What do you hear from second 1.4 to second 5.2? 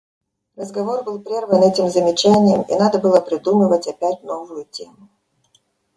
этим замечанием, и надо было придумывать опять новую тему.